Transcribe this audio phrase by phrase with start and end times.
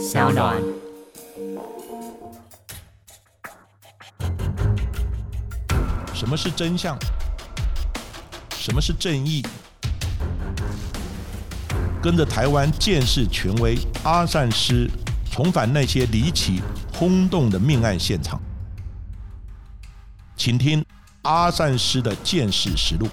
[0.00, 0.56] 小暖。
[6.14, 6.98] 什么是真相？
[8.56, 9.44] 什么是正义？
[12.02, 14.88] 跟着台湾建士权威阿善师，
[15.30, 16.62] 重返那些离奇
[16.94, 18.40] 轰动的命案现场，
[20.34, 20.82] 请听
[21.22, 23.06] 阿善师的见识实录。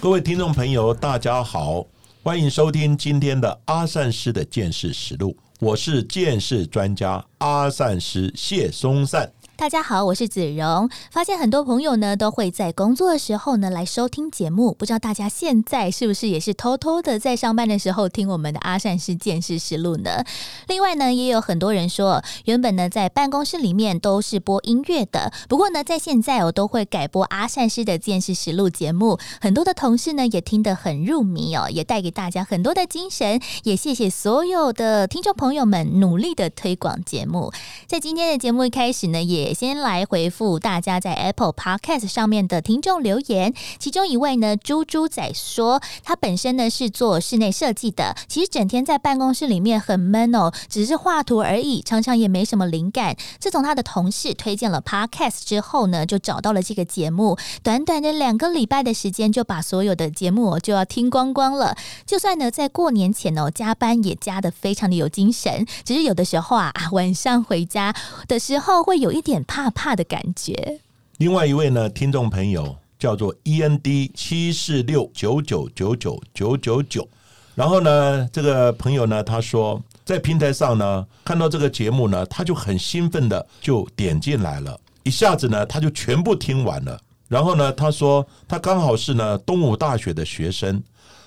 [0.00, 1.84] 各位听众朋友，大家好，
[2.26, 5.36] 欢迎收听今天的阿善师的见识实录。
[5.60, 9.32] 我是见识专家阿善师谢松善。
[9.58, 10.90] 大家好，我是子荣。
[11.10, 20.22] 发现很多朋友呢都会在工作的时候呢来收听节目，不知道大家现在是不是也是偷偷的在上班的时候听我们的阿善师见识实录呢？
[20.68, 33.40] 另外呢，也有很多人说，原本呢在办公室里面都是播音乐的，不过呢在现在我都会改播阿善师的见识实录节目，很多的同事呢也听得很入迷哦，也带给大家很多的精神。
[33.62, 37.50] 也谢谢所有的听众朋友们努力的推广节目。
[37.86, 43.54] 在今天的节目一开始呢，也先来回复大家在 Apple Podcast 上面的听众留言。
[43.78, 53.16] 其中一位呢，猪猪仔说，他本身呢是做室内设计的，其实整天在办公室里面很闷哦，只是画图而已，常常也没什么灵感。
[53.38, 61.76] 自从他的同事推荐了 Podcast 之后呢，就找到了这个节目，短短的两个礼拜的时间，就把所有的节目就要听光光了。
[62.06, 67.94] 就算呢在过年前哦加班也加的非常的有精神，只是有的时候啊晚上回家
[68.28, 70.80] 的时候会有一点怕怕的感觉。
[71.18, 77.08] 另外一位呢，听众朋友叫做 E N D 七四六九九九九九九九，
[77.54, 87.00] 然后呢，这个朋友呢，他说在平台上呢看到这个节目呢，他就很兴奋的就点进来了，一下子呢他就全部听完了。
[87.28, 90.82] 然后呢，他说他刚好是呢东吴大学的学生，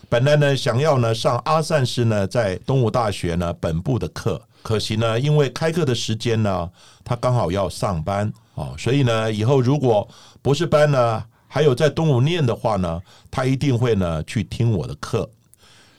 [0.07, 6.69] 本来呢想要呢上阿善师呢在东吴大学呢本部的课，可惜呢因为开课的时间呢
[7.03, 10.07] 他刚好要上班哦，所以呢以后如果
[10.41, 13.01] 博士班呢还有在东吴念的话呢，
[13.31, 15.27] 他一定会呢去听我的课。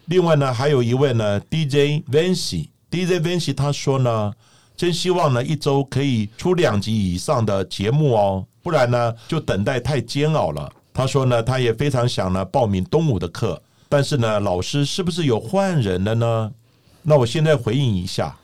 [0.07, 4.33] 另外呢，还有一位呢，DJ Vancy，DJ Vancy 他说呢，
[4.77, 10.73] 真希望呢一周可以出两集以上的节目哦，不然呢就等待太煎熬了。
[10.93, 16.53] 他说呢，他也非常想呢报名东吴的课，但是呢，老师是不是有换人了呢？
[17.03, 18.37] 那我现在回应一下，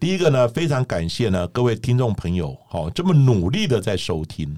[0.00, 4.56] 第一个呢，非常感谢呢各位听众朋友，好这么努力的在收听。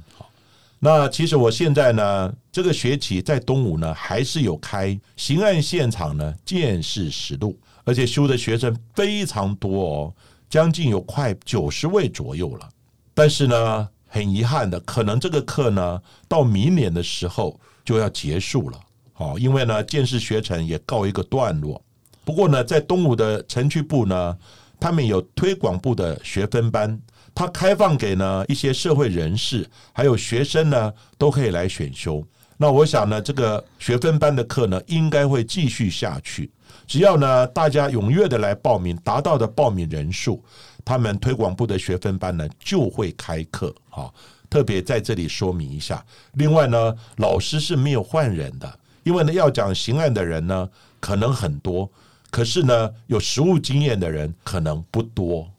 [0.78, 10.14] 那其实我现在呢，这个学期在东吴呢，还是有开刑案现场呢见识实录，而且修的学生非常多哦，
[10.50, 12.68] 将近有快九十位左右了。
[13.14, 18.78] 但是呢，很遗憾的，可能这个课呢，到明年的时候就要结束了。
[19.14, 21.82] 好，因为呢，见识学程也告一个段落。
[22.26, 24.36] 不过呢，在东吴的城区部呢，
[24.80, 26.98] 他们有推广部的学分班，
[27.34, 32.24] 它开放给呢一些社会人士还有学生呢，都可以来选修。
[32.56, 36.50] 那我想呢，这个学分班的课呢，应该会继续下去。
[36.86, 40.42] 只要呢大家踊跃的来报名，达到的报名人数，
[40.84, 43.74] 他们推广部的学分班呢就会开课。
[43.88, 44.12] 好，
[44.48, 46.04] 特别在这里说明一下。
[46.34, 50.68] 另外呢，老师是没有换人的，因为呢要讲刑案的人呢
[51.00, 51.90] 可能很多。
[52.30, 55.50] 可是呢，有实物经验的人可能不多。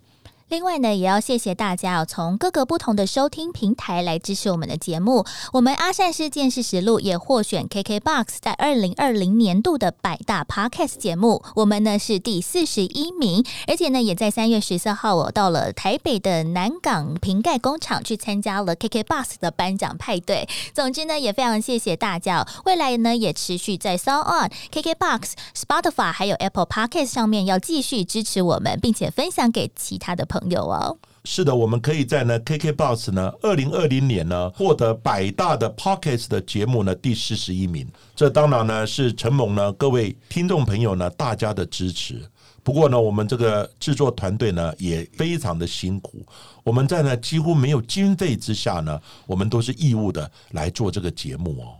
[0.52, 5.26] 另外呢，也要谢谢大家哦，从各个不同的收听平台来支持我们的节目。
[5.54, 20.50] 我们阿善师见识实录也获选 KKBOX 在二零二零年度的百大 Podcast 节目，我们呢是第四十一名，而且呢也在三月十四号我到了台北的南港瓶盖工厂去参加了 KKBOX 的颁奖派对。
[20.74, 30.41] 总之呢，也非常谢谢大家，未来呢也持续在 Sound On、KKBOX、Spotify 还有 Apple Podcast 上面要继续支持我们，并且分享给其他的朋友。
[30.50, 37.88] 有哦，是的，我们可以在呢 KKBOX 呢，二零二零年呢获得百大的 Pockets 的节目呢第四十一名。
[38.16, 42.22] 这当然呢是承蒙呢各位听众朋友呢大家的支持。
[42.64, 46.26] 不过呢，我们这个制作团队呢也非常的辛苦。
[46.64, 51.78] 我们在呢几乎没有经费之下呢，我们都是义务的来做这个节目哦。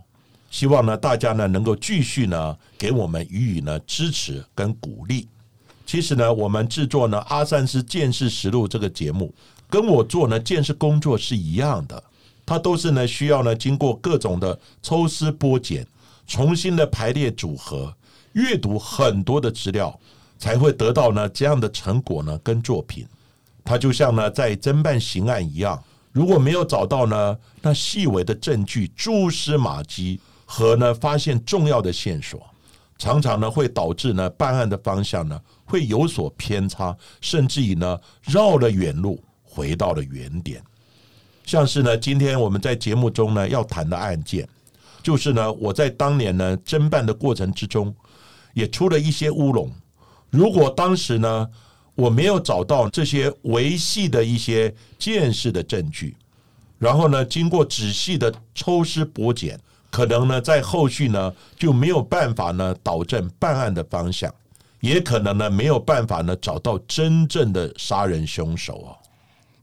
[0.50, 5.28] 希望呢大家呢能够继续呢给我们予以呢支持跟鼓励。
[5.84, 9.32] 其实呢，我们制作呢《阿善师见识实录》这个节目，
[9.68, 12.02] 跟我做呢见识工作是一样的，
[12.46, 15.86] 它都是呢需要呢经过各种的抽丝剥茧，
[16.26, 17.94] 重新的排列组合，
[18.32, 19.98] 阅读很多的资料，
[20.38, 23.06] 才会得到呢这样的成果呢跟作品。
[23.64, 25.82] 它就像呢在侦办刑案一样，
[26.12, 32.40] 如果没有找到呢那细微的证据、蛛丝马迹和呢发现重要的线索。
[32.98, 40.62] 常常呢会导致呢办案的方向呢会有所偏差，甚至于呢绕了远路回到了原点。
[41.44, 44.48] 像是呢今天我们在节目中呢要谈的案件，
[45.02, 47.92] 就是呢我在当年呢侦办的过程之中
[48.54, 49.70] 也出了一些乌龙。
[50.30, 51.48] 如果当时呢
[51.94, 56.16] 我没有找到这些维系的一些见识的证据，
[56.78, 59.58] 然后呢经过仔细的抽丝剥茧。
[59.92, 64.32] 可能呢，在后续呢就没有办法呢导正办案的方向，
[64.80, 68.96] 也可能呢没有办法呢找到真正的杀人凶手哦。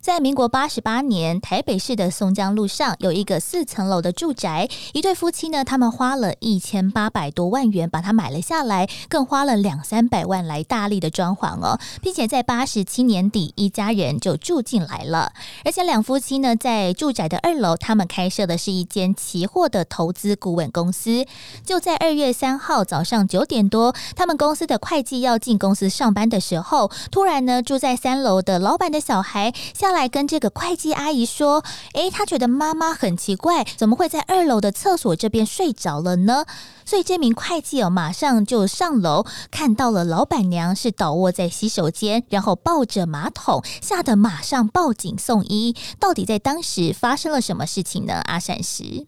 [0.09, 15.31] 在民国八十八年，台北市的松江路上有一个四层楼的住宅，一对夫妻呢，他们花了一千八百多万元把它买了下来，更花了两三百万来大力的装潢哦，并且在八十七年底，一家人就住进来了。
[15.63, 21.23] 而且两夫妻呢，在住宅的二楼，他们开设的是一间期货的投资顾问公司。
[21.63, 29.94] 就在二月三号早上九点多，他们公司的会计要进公司上班的时候，突然呢，住在三楼的老板的小孩下。
[29.99, 31.63] 来跟这个会计阿姨说
[31.94, 36.46] ：“诶，他觉得妈妈很奇怪，怎么会在二楼的厕所这边睡着了呢？”
[36.86, 45.75] 所以这名会计哦，马上就上楼，看到了老板娘是倒卧在洗手间，然后抱着马桶，吓得马上报警送医。
[46.00, 48.22] 到底在当时发生了什么事情呢？
[48.25, 49.06] 阿善石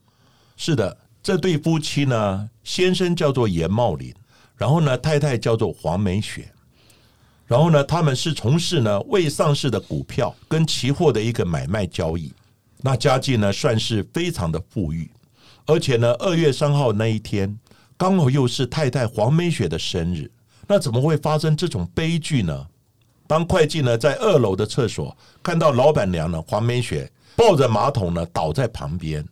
[0.55, 4.13] 是的，这对夫妻呢，先生叫做严茂林，
[4.55, 6.53] 然后呢，太太叫做黄美雪。
[7.51, 12.31] 然后呢，他们是从事呢未上市的股票跟期货的一个买卖交易，
[12.77, 15.11] 那家境呢算是非常的富裕，
[15.65, 17.59] 而且呢二月三号那一天
[17.97, 20.31] 刚好又是太太黄美雪的生日，
[20.65, 22.65] 那怎么会发生这种悲剧呢？
[23.27, 25.13] 当会计呢在二楼的厕所
[25.43, 29.27] 看到老板娘呢黄美雪抱着马桶呢倒在旁边，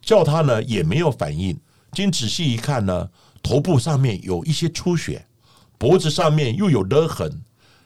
[0.00, 1.54] 叫他呢也没有反应，
[1.92, 3.06] 经仔细一看呢，
[3.42, 5.26] 头部上面有一些出血，
[5.76, 7.30] 脖子上面又有勒痕。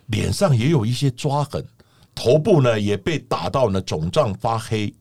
[0.07, 1.65] 脸上也有一些抓痕，
[2.15, 4.93] 头部呢也被打到呢肿胀发黑，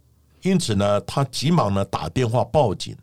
[0.42, 2.96] 因此呢他急忙呢打电话报警，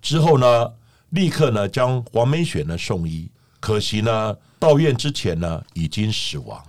[0.00, 0.72] 之后呢
[1.10, 3.30] 立刻呢将黄美雪呢送医，
[3.60, 6.62] 可惜呢到院之前呢已经死亡。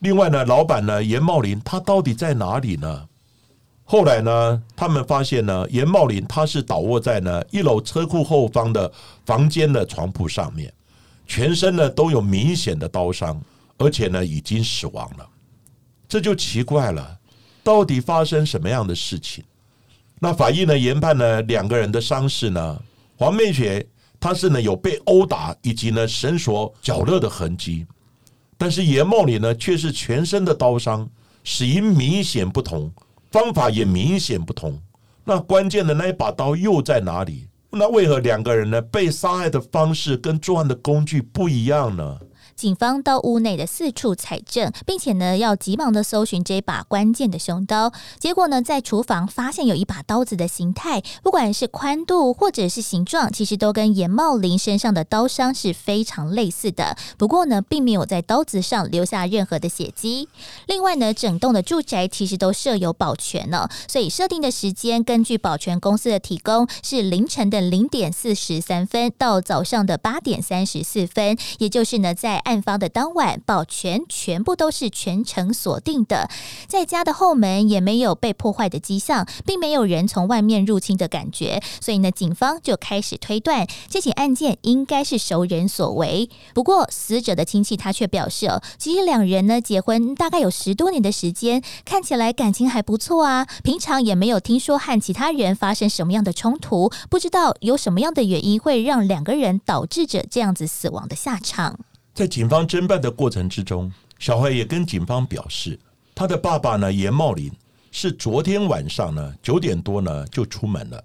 [0.00, 3.08] 另外呢老板呢严茂林他到底在哪里呢？
[3.84, 8.92] 后来呢他们发现呢严茂林他是倒卧在呢一楼车库后方的
[9.24, 10.72] 房间的床铺上面，
[11.26, 13.40] 全身呢都有明显的刀伤。
[13.78, 15.28] 而且呢，已经死亡了，
[16.08, 17.18] 这就奇怪了，
[17.62, 19.44] 到底发生什么样的事情？
[20.18, 22.82] 那法医呢研判呢两个人的伤势呢，
[23.16, 23.86] 黄美雪
[24.18, 27.86] 她是呢有被殴打以及呢绳索绞勒的痕迹，
[28.56, 31.06] 但是严茂里呢却是全身的刀伤，
[31.44, 32.90] 死因明显不同，
[33.30, 34.80] 方法也明显不同。
[35.22, 37.46] 那关键的那一把刀又在哪里？
[37.70, 42.18] 那为何两个人呢被杀害的方式跟作案的工具不一样呢？
[42.56, 47.92] 警方到屋内的四处采证，并且呢要急忙的搜寻这把关键的凶刀。
[48.18, 56.96] 结果呢，在厨房发现有一把刀子的形态，不管是宽度或者是形状，其实都跟严茂林身上的刀伤是非常类似的。
[57.18, 60.30] 不过呢，并没有在刀子上留下任何的血迹。
[60.66, 72.42] 另外呢，整栋的住宅其实都设有保全呢，所以设定的时间根据保全公司的提供是凌晨的零点四十三分到早上的八点三十四分，也就是呢在。
[72.46, 76.30] 案发的当晚，保全全部都是全程锁定的，
[76.68, 86.30] 在家的后门也没有被破坏的迹象，并没有人从外面入侵的感觉，所以呢，警方就开始推断这起案件应该是熟人所为。
[86.54, 88.48] 不过，死者的亲戚他却表示，
[88.78, 101.80] 其实两人呢结婚大概有十多年的时间，看起来感情还不错啊，平常也没有听说和其他人发生什么样的冲突，不知道有什么样的原因会让两个人导致着这样子死亡的下场。
[102.16, 105.78] 在警方侦办的过程之中，小孩也跟警方表示，
[106.14, 107.52] 他的爸爸呢严茂林
[107.92, 111.04] 是昨天晚上呢九点多呢就出门了，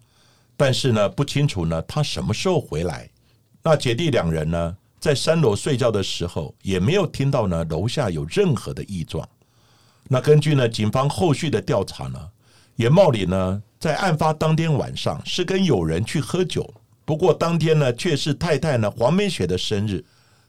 [0.55, 3.09] 但是呢不清楚呢他什么时候回来。
[3.61, 9.27] 那姐弟两人呢在三楼睡觉的时候，也没有听到呢楼下有任何的异状。
[10.07, 12.29] 那根据呢警方后续的调查呢，
[12.77, 20.01] 严茂林呢在案发当天晚上是跟友人去喝酒，不过当天呢却是太太呢黄美雪的生日。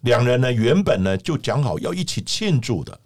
[0.03, 2.99] 两人呢，原本呢就讲好要一起庆祝的，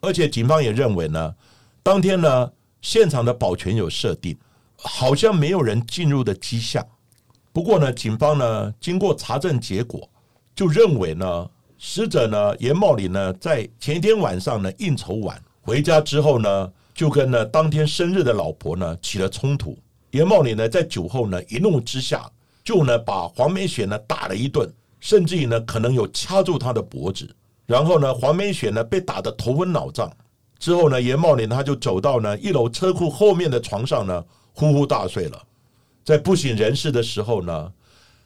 [0.00, 1.34] 而且警方也认为呢，
[1.82, 2.50] 当天呢
[2.82, 4.36] 现场的保全有设定，
[4.76, 6.84] 好像没有人进入的迹象。
[7.52, 10.08] 不过呢，警方呢经过查证结果，
[10.54, 19.78] 就认为呢，死者呢严茂林呢在前一天晚上呢应酬完回家之后呢，就跟呢当天生日的老婆呢起了冲突。
[20.10, 22.28] 严茂林呢在酒后呢一怒之下，
[22.64, 24.68] 就呢把黄美雪呢打了一顿。
[25.00, 27.28] 甚至于呢可能有掐住他的脖子。
[27.66, 30.10] 然后呢，黄梅雪呢被打得头昏脑胀。
[30.58, 35.42] 之后呢，严茂林他就走到呢一楼车库后面的床上呢，呼呼大睡了。
[36.04, 37.72] 在不省人事的时候呢，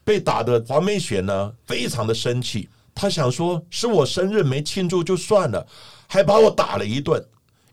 [0.05, 5.67] 被打的黄梅雪呢非常的生气，他想说是我生日没庆祝就算了，
[6.09, 7.25] 还把我打了一顿。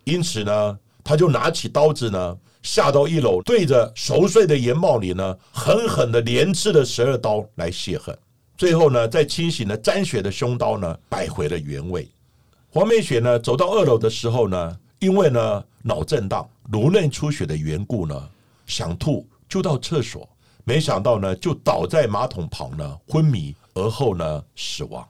[0.03, 8.17] 因此呢，他就拿起刀子呢，下到一楼，对着熟睡的严茂林呢，狠狠的连刺了十二刀来泄恨。
[8.61, 12.07] 最后呢，在清醒的沾血的凶刀呢，摆回了原位。
[12.69, 18.29] 黄美雪呢，走到二楼的时候呢，因为呢脑震荡、颅内出血的缘故呢，
[18.67, 20.29] 想吐就到厕所，
[20.63, 25.03] 没想到呢就倒在马桶旁呢昏迷，而后呢死亡。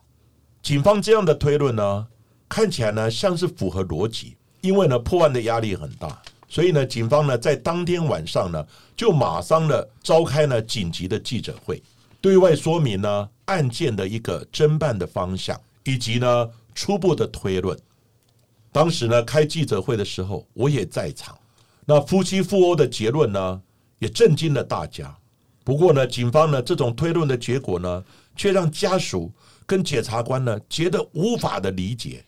[0.64, 2.08] 警方这样的推论呢，
[2.48, 8.66] 看起来呢像是符合逻辑，因为呢破案的压力很大，所以呢警方呢在当天晚上呢
[8.96, 11.84] 就马上呢召开了紧急的记者会，
[12.22, 16.50] 对外说明呢案件的一个侦办的方向，以及呢。
[16.74, 17.78] 初步的推论，
[18.72, 21.38] 当时呢开记者会的时候，我也在场。
[21.86, 23.62] 那夫妻互殴的结论呢，
[24.00, 25.14] 也震惊了大家。
[25.66, 28.06] 不过呢，警方呢这种推论的结果呢，
[28.38, 29.30] 却让家属
[29.66, 32.24] 跟检察官呢觉得无法的理解。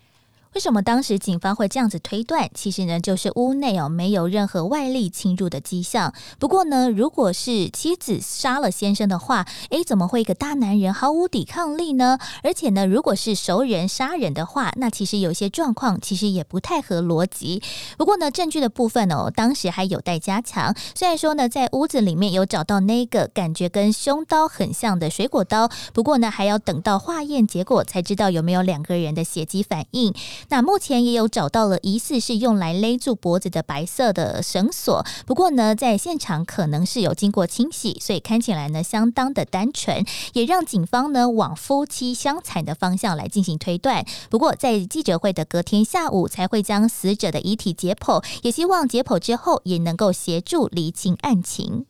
[0.53, 2.49] 为什么当时警方会这样子推断？
[2.53, 6.13] 其实呢，就是屋内哦没有任何外力侵入的迹象。
[6.37, 12.19] 不过呢，如果是妻子杀了先生的话，诶，怎么会一个大男人毫无抵抗力呢？
[12.43, 17.63] 而且呢，如果是熟人杀人的话，那其实有些状况其实也不太合逻辑。
[17.97, 20.75] 不过呢，证据的部分哦，当时还有待加强。
[20.93, 30.13] 虽然说呢，在屋子里面有找到那个感觉跟凶刀很像的水果刀，不过呢，还要等到化验结果才知道有没有两个人的血迹反应。
[30.49, 44.05] 那目前也有找到了疑似是用来勒住脖子的白色的绳索，不过呢，在现场可能是有经过清洗，所以看起来呢相当的单纯，也让警方呢往夫妻相残的方向来进行推断。
[44.29, 51.85] 不过在记者会的隔天下午才会将死者的遗体解剖，也希望解剖之后也能够协助厘清案情。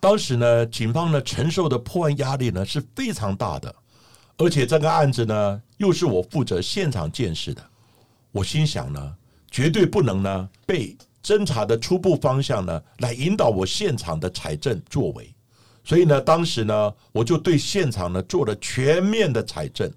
[0.00, 3.74] 当时呢，警方呢承受的破案压力呢是非常大的，
[4.36, 7.62] 而且这个案子呢又是我负责现场见识的。
[8.34, 9.14] 我心想呢，
[9.48, 15.32] 绝对不能呢被侦查的初步方向呢来引导我现场的采证作为，
[15.84, 19.88] 所以呢，当时呢我就对现场呢做了全面的采证，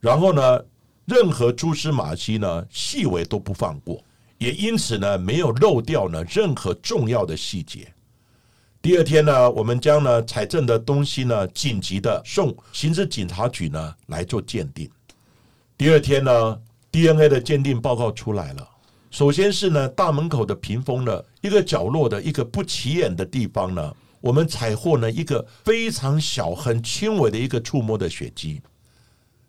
[0.00, 0.64] 然后呢，
[1.04, 4.02] 任何蛛丝马迹呢细微都不放过，
[4.38, 7.92] 也因此呢没有漏掉呢任何重要的细节。
[8.80, 14.90] 第二天呢，我们将呢采证的东西呢紧急的送刑事警察局呢来做鉴定。
[15.76, 16.58] 第二天呢。
[16.94, 18.68] DNA 的鉴定报告出来了。
[19.10, 28.62] 首先是呢，大门口的屏风的一个角落的一个不起眼的地方呢，我们采获呢一个非常小、很轻微的一个触摸的血迹。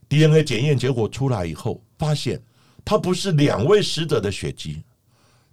[0.10, 2.42] DNA 检验结果出来以后，发现
[2.84, 4.82] 它不是两位死者的血迹。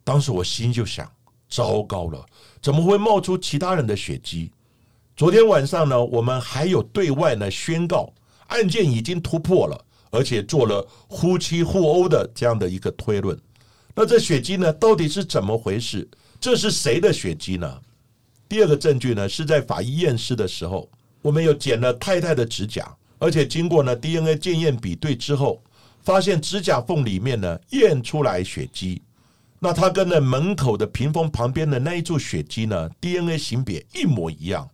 [0.03, 1.07] 当时我心就想：
[1.47, 2.25] 糟糕了，
[2.63, 4.51] 怎么会冒出其他人的血迹？
[5.15, 8.11] 昨天晚上呢，我们还有对外呢宣告
[8.47, 9.85] 案件已经突破了。
[10.13, 13.37] 而且做了夫妻互殴的这样的一个推论，
[13.95, 16.07] 那这血迹呢，到底是怎么回事？
[16.39, 17.81] 这是谁的血迹呢？
[18.47, 20.87] 第二个证据呢，是在法医验尸的时候，
[21.23, 25.63] 我们有剪了太太的指甲，而且经过呢 DNA 检验比对之后，
[26.03, 29.01] 发现指甲缝里面呢验出来血迹，
[29.59, 34.69] 那它跟那门口的屏风旁边的那一处血迹呢 DNA 型别一模一样。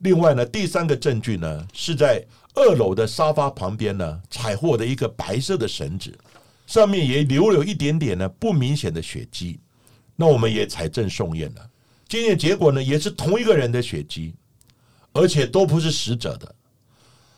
[0.00, 2.22] 另外呢，第三个证据呢，是在。
[2.56, 6.18] 二楼的沙发旁边呢，采获的一个白色的绳子，
[6.66, 9.60] 上面也留有一点点呢不明显的血迹。
[10.16, 11.70] 那我们也采证送验了，
[12.08, 14.34] 检验结果呢也是同一个人的血迹，
[15.12, 16.54] 而且都不是死者的。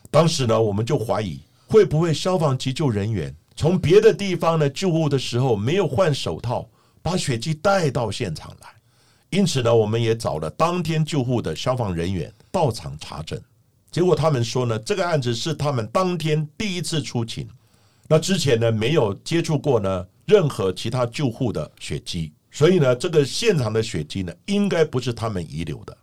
[0.09, 6.71] 当时呢，我们就怀疑会不会消防急救人员从别的地方呢救护的时候没有换手套，
[7.03, 8.69] 把血迹带到现场来。
[9.31, 13.39] 因此呢，我们也找了当天救护的消防人员到场查证。
[13.91, 17.49] 结果他们说呢，这个案子是他们当天第一次出警，
[18.07, 25.97] 那之前呢没有接触过呢任何其他救护的血迹，所以呢这个现场的血迹呢应该不是他们遗留的。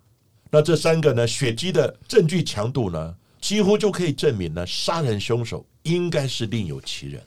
[0.49, 7.21] 那这三个呢血迹的证据强度呢，几乎就可以证明呢杀人凶手应该是另有其人。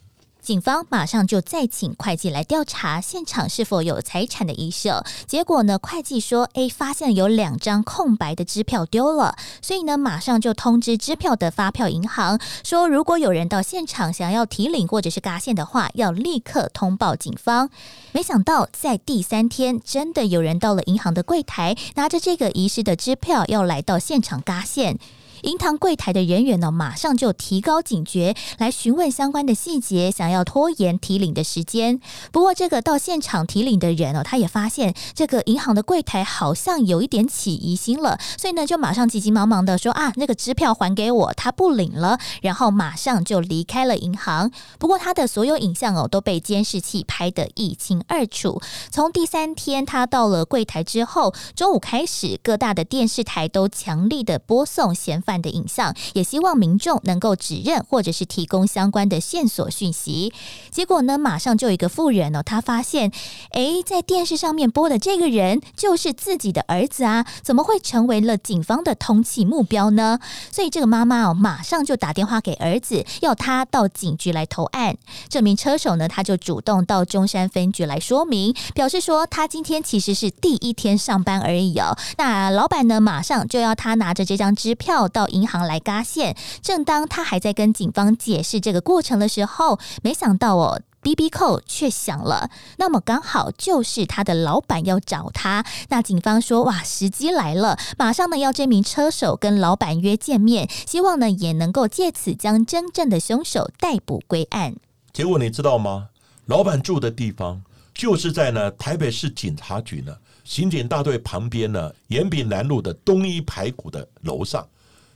[0.48, 4.88] 警方马上就再请会计来调查现场是否有财产的遗失。
[5.26, 17.68] 结果呢，会计说：“哎，发现有两张空白的支票丢了。”所以呢，马上就通知支票的发票银行，说如果有人到现场想要提领或者是嘎现的话，要立刻通报警方。
[18.12, 24.98] 没想到在第三天，真的有人到了银行的柜台，拿着这个遗失的支票要来到现场嘎现。
[25.42, 32.00] 银行柜台的人员呢，马上就提高警觉，来询问相关的细节，想要拖延提领的时间。
[32.32, 44.50] 不过，这个到现场提领的人哦，他也发现这个银行的柜台好像有一点起疑心了，所以呢，就马上急急忙忙的说啊，那个支票还给我，他不领了，然后马上就离开了银行。
[44.78, 48.60] 不过，他的所有影像哦，都被监视器拍得一清二楚。
[48.90, 60.32] 从第三天他到了柜台之后，中午开始，各大的电视台都强力的播送嫌犯的影像，也希望民众能够指认或者是提供相关的线索讯息。
[60.70, 63.12] 结果呢，马上就有一个妇人哦，他发现，
[63.52, 70.18] 诶，在电视上面播的这个人就是自己的儿子啊，怎么会成为了警方的通缉目标呢？
[70.50, 74.96] 所以这个妈妈哦，马上就打电话给儿子，要他到警局来投案。
[75.28, 81.94] 这名车手呢，他就主动到中山分局来说明，表示说他今天其实是第一天上班而已哦。
[82.16, 86.36] 那老板呢，马上就要他拿着这张支票到银行来嘎线。
[86.62, 90.82] 正当他还在跟警方解释这个过程的时候，没想到哦。
[91.00, 95.64] B B 扣却响了，那么刚好就是他的老板要找他。
[95.90, 104.74] 那警方说：“哇，时机来了，马上呢要这名车手跟老板约见面，希望呢也能够借此将真正的凶手逮捕归案。”
[105.14, 106.08] 结果你知道吗？
[106.46, 107.62] 老板住的地方
[107.94, 114.66] 就是在呢台北市警察局呢刑警大队旁边呢延平南路的东一排骨的楼上。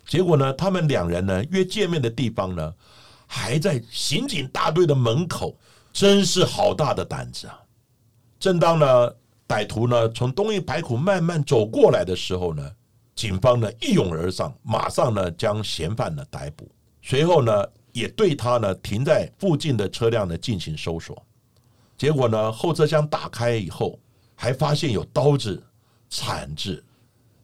[0.06, 2.74] 结果呢，他们两人呢约见面的地方呢
[3.26, 5.56] 还在刑警大队的门口。
[5.94, 7.60] 真是好大的胆子啊！
[8.40, 9.14] 正当呢
[9.46, 12.66] 歹徒呢从东一排骨慢慢走过来的时候呢，
[13.14, 16.66] 警方呢一拥而上，马上呢将嫌犯呢逮捕，
[17.02, 17.52] 随后呢
[17.92, 21.22] 也对他呢停在附近的车辆呢进行搜索。
[21.98, 23.98] 结果呢后车厢打开以后，
[24.34, 25.62] 还发现有刀子、
[26.08, 26.82] 铲子。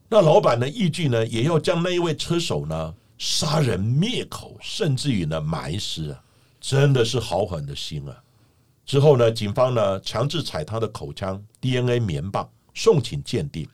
[0.09, 6.23] 那老板呢依据呢也要将那一位车手呢杀人灭口，甚至于呢埋尸啊！
[6.61, 8.17] 真的是好狠的心啊！
[8.87, 13.69] 之后呢，警方呢强制采他的口腔、DNA、棉棒送请鉴定，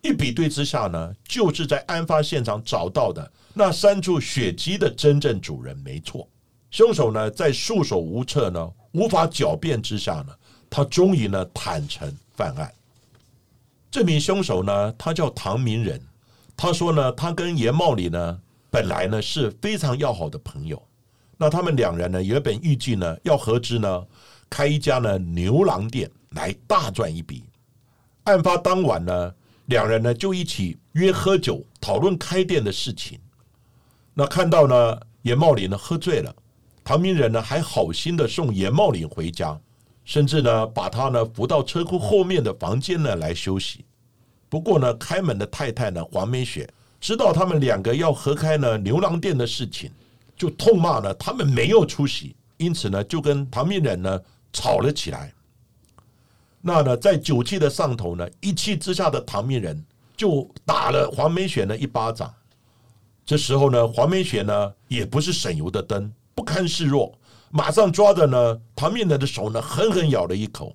[0.00, 6.28] 一比对之下呢，就是在案发现场找到的那三处血迹的真正主人没错。
[6.70, 10.28] 凶手呢在束手无策呢、无法狡辩之下呢，
[10.70, 12.72] 他终于呢坦诚犯案。
[13.90, 16.00] 这名凶手呢，他叫唐明仁，
[16.56, 20.80] 他说呢，他跟严茂林呢本来呢是非常要好的朋友，
[21.36, 24.06] 那他们两人呢原本预计呢要合资呢。
[24.52, 27.44] 开一家呢牛郎店来大赚一笔。
[28.24, 29.32] 案发当晚呢，
[29.66, 33.20] 两人呢就一起约喝酒讨论开店的事情。
[34.12, 36.34] 那看到呢严茂林呢喝醉了，
[36.82, 39.56] 唐明仁呢还好心的送严茂林回家，
[40.04, 43.84] 甚至呢把他呢扶到车库后面的房间呢来休息。
[44.48, 46.68] 不过呢开门的太太呢黄美雪
[47.00, 49.90] 知道他们两个要合开呢牛郎店的事情，
[50.36, 54.20] 就痛骂呢他们没有出息，因此呢就跟唐明仁呢。
[54.52, 55.32] 吵了起来，
[56.60, 59.80] 那呢，在酒气的上头呢，一气之下的唐明仁
[60.16, 62.34] 就打了黄梅雪呢一巴掌。
[63.24, 67.16] 这时候呢，黄梅雪呢也不是省油的灯，不堪示弱，
[67.50, 70.74] 马上抓着呢旁边人的手呢狠狠咬了一口。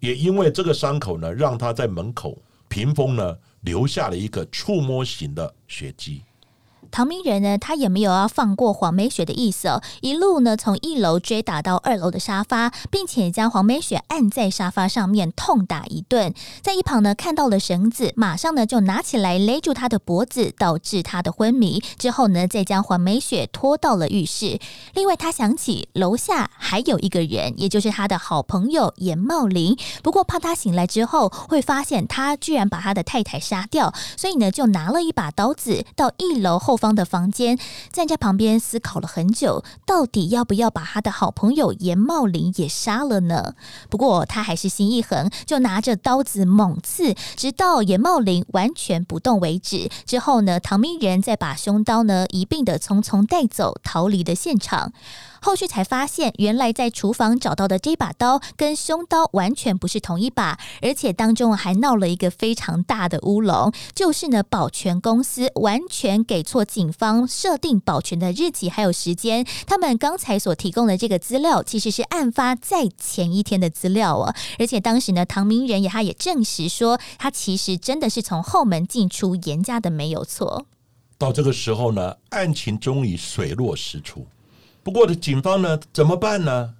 [0.00, 6.22] 也因为这个伤口呢，让他在门口屏风呢留下了一个触摸型的血迹。
[6.94, 16.32] 唐明仁呢，他也没有要放过黄美雪的意思哦，一路呢从一楼追打到二楼的沙发，并且将黄美雪按在沙发上面痛打一顿。
[16.62, 21.82] 在一旁呢看到了绳子，马上呢就拿起来勒住她的脖子，导致她的昏迷。
[21.98, 24.60] 之后呢，再将黄美雪拖到了浴室。
[24.94, 29.76] 另外，他想起楼下还有一个人，也就是他的好朋友严茂林。
[30.04, 36.78] 不过怕他醒来之后会发现他居然把他的太太杀掉，所以呢就拿了一把刀子到一楼后。
[36.84, 37.58] 方的房间，
[37.90, 43.54] 站在旁边思考了很久，到底要不要把他的好朋友严茂林也杀了呢？
[43.88, 49.88] 不过他还是心一横，就拿着刀子猛刺，直到严茂林完全不动为止。
[50.04, 54.92] 之后呢，唐明仁再把凶刀呢一并的匆匆带走，逃离了现场。
[55.44, 69.44] 后续才发现，原来在厨房找到的这把刀跟凶刀完全不是同一把，而且当中还闹了一个非常大的乌龙，就是呢，保全公司完全给错警方设定保全的日期还有时间。
[69.66, 74.34] 他们刚才所提供的这个资料，其实是案发在前一天的资料哦。
[74.58, 80.64] 而且当时呢，唐明仁也他也证实说，他其实真的是从后门进出严家的，没有错。
[81.18, 84.26] 到这个时候呢，案情终于水落石出。
[84.84, 86.74] 不过的警方呢，怎么办呢？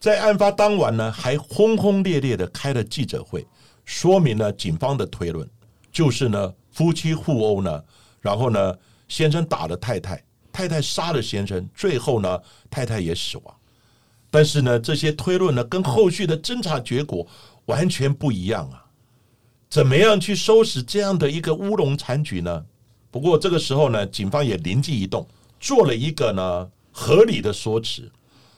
[0.00, 3.46] 在案发当晚呢，还轰轰烈烈的开了记者会，
[3.84, 5.48] 说明了警方的推论，
[5.90, 7.82] 就是呢夫妻互殴呢，
[8.20, 8.76] 然后呢
[9.08, 13.54] 先生打了太太，太太杀了先生，最后呢，太太也死亡。
[14.28, 17.26] 但是呢，这些推论呢，跟后续的侦查结果
[17.66, 18.84] 完全不一样啊！
[19.70, 22.66] 怎么样去收拾这样的一个乌龙残局呢？
[23.10, 25.26] 不过这个时候呢，警方也灵机一动，
[25.58, 28.10] 做了一个呢合理的说辞。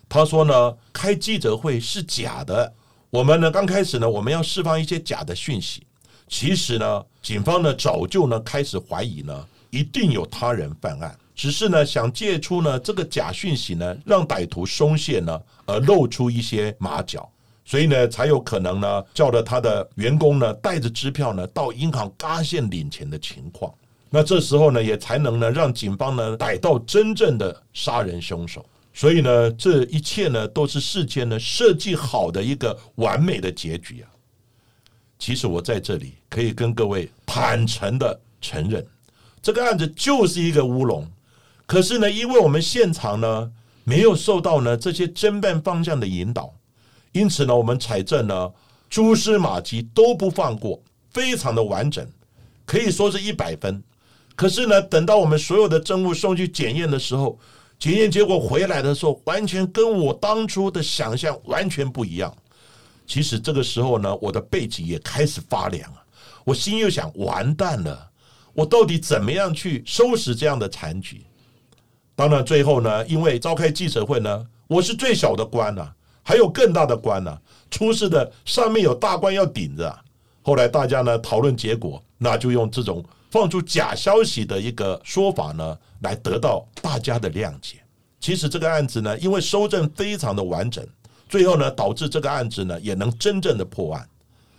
[0.09, 2.73] 他说呢，开记者会是假的。
[3.11, 5.85] 我们呢，刚开始呢，我们要释放一些假的讯息。
[6.29, 17.29] 其实呢，警方呢早就呢开始怀疑呢，一定有他人犯案，只是呢想借出呢这个假讯息呢，让歹徒松懈呢，而露出一些马脚，
[17.65, 23.75] 所以呢才有可能呢叫了他的员工呢带着支票呢到银行嘎线领钱的情况。
[24.11, 28.65] 那这时候呢，也才能呢让警方呢逮到真正的杀人凶手。
[28.95, 34.09] 所以呢，这一切呢都是事先呢设计好的一个完美的结局啊。
[35.19, 38.85] 其实我在这里可以跟各位坦诚的承认，
[39.43, 41.07] 这个案子就是一个乌龙。
[41.67, 43.53] 可是呢，因为我们现场呢
[43.85, 46.55] 没有受到呢这些侦办方向的引导，
[47.13, 48.51] 因此呢，我们采证呢
[48.89, 52.09] 蛛丝马迹都不放过，非常的完整，
[52.65, 53.83] 可以说是一百分。
[54.39, 57.37] 可是呢，等到我们所有的证物送去检验的时候，
[57.77, 62.33] 检验结果回来的时候，完全跟我当初的想象完全不一样。
[63.05, 65.99] 其实这个时候呢，我的背脊也开始发凉啊！
[66.45, 68.11] 我心又想：完蛋了，
[68.53, 71.27] 我到底怎么样去收拾这样的残局？
[72.15, 75.91] 当然，最后呢，因为召开记者会呢，我是最小的官呐，
[76.23, 77.37] 还有更大的官呐，
[77.73, 79.99] 出事的上面有大官要顶着。
[80.43, 87.77] 后来大家呢讨论结果，那就用这种放出假消息的一个说法呢，来得到大家的谅解。
[88.21, 90.87] 其实这个案子呢，因为收证非常的完整。
[91.29, 94.09] 最后呢，导致这个案子呢也能真正的破案，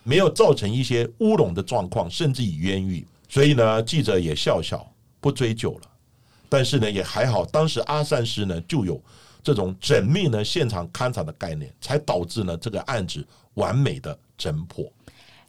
[0.03, 3.05] 没有造成一些乌龙的状况，甚至以冤狱。
[3.27, 4.87] 所以呢，记者也笑笑
[5.19, 5.89] 不追究了。
[6.47, 9.01] 但是呢，也还好，当时阿善师呢就有
[9.43, 14.85] 这种缜密呢现场勘查的概念，才导致呢这个案子完美的侦破。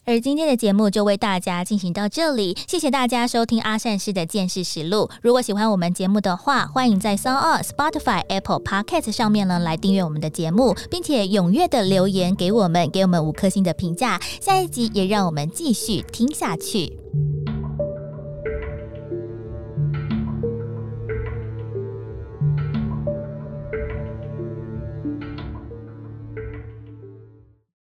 [0.07, 5.09] 而今天的节目就为大家进行到这里，谢谢大家收听阿善师的见识实录。
[5.23, 14.21] 如果喜欢我们节目的话，欢迎在 s o n g Spotify、Apple Podcast 上面呢来订阅我们的节目，并且踊跃的留言给我们，给我们五颗星的评价。
[14.41, 16.99] 下一集也让我们继续听下去。